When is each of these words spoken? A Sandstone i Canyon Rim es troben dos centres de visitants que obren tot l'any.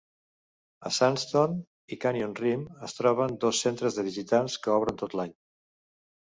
A 0.89 0.91
Sandstone 0.95 1.57
i 1.95 1.97
Canyon 2.05 2.33
Rim 2.39 2.63
es 2.87 2.97
troben 3.01 3.37
dos 3.45 3.61
centres 3.67 3.99
de 4.01 4.07
visitants 4.09 4.57
que 4.65 4.75
obren 4.79 4.99
tot 5.05 5.17
l'any. 5.21 5.37